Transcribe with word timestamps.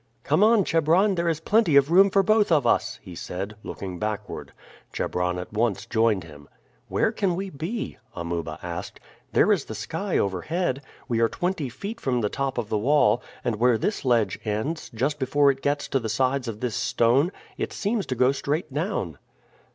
"Come 0.23 0.43
on, 0.43 0.63
Chebron; 0.63 1.13
there 1.13 1.29
is 1.29 1.39
plenty 1.39 1.75
of 1.75 1.91
room 1.91 2.09
for 2.09 2.23
both 2.23 2.51
of 2.51 2.65
us," 2.65 2.97
he 3.03 3.13
said, 3.13 3.55
looking 3.61 3.99
backward. 3.99 4.51
Chebron 4.91 5.37
at 5.37 5.53
once 5.53 5.85
joined 5.85 6.23
him. 6.23 6.49
"Where 6.87 7.11
can 7.11 7.35
we 7.35 7.51
be?" 7.51 7.99
Amuba 8.15 8.57
asked. 8.63 8.99
"There 9.33 9.51
is 9.51 9.65
the 9.65 9.75
sky 9.75 10.17
overhead. 10.17 10.81
We 11.07 11.19
are 11.19 11.29
twenty 11.29 11.69
feet 11.69 12.01
from 12.01 12.21
the 12.21 12.29
top 12.29 12.57
of 12.57 12.69
the 12.69 12.79
wall, 12.79 13.21
and 13.43 13.57
where 13.57 13.77
this 13.77 14.03
ledge 14.03 14.39
ends, 14.43 14.89
just 14.89 15.19
before 15.19 15.51
it 15.51 15.61
gets 15.61 15.87
to 15.89 15.99
the 15.99 16.09
sides 16.09 16.47
of 16.47 16.61
this 16.61 16.75
stone, 16.75 17.31
it 17.59 17.71
seems 17.71 18.07
to 18.07 18.15
go 18.15 18.31
straight 18.31 18.73
down." 18.73 19.19